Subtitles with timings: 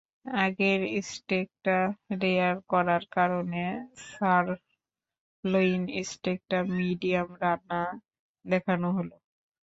[0.39, 0.81] আগের
[1.07, 1.77] স্টেকটা
[2.21, 3.63] রেয়ার করার কারণে
[4.07, 7.81] সারলইন স্টেকটা মিডিয়াম রান্না
[8.45, 9.15] দেখানো হলো।